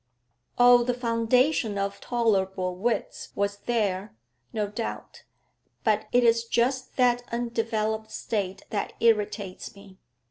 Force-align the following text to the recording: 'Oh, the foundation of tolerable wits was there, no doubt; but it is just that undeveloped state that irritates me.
'Oh, 0.57 0.83
the 0.83 0.95
foundation 0.95 1.77
of 1.77 2.01
tolerable 2.01 2.75
wits 2.75 3.29
was 3.35 3.57
there, 3.57 4.15
no 4.51 4.67
doubt; 4.67 5.25
but 5.83 6.07
it 6.11 6.23
is 6.23 6.45
just 6.45 6.95
that 6.97 7.21
undeveloped 7.31 8.09
state 8.09 8.63
that 8.71 8.93
irritates 8.99 9.75
me. 9.75 9.99